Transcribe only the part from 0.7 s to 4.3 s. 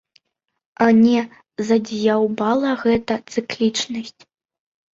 А не задзяўбала гэтая цыклічнасць?